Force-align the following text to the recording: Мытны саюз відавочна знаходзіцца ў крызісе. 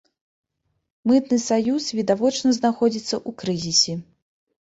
Мытны 1.09 1.37
саюз 1.47 1.83
відавочна 1.99 2.49
знаходзіцца 2.59 3.15
ў 3.19 3.37
крызісе. 3.43 3.93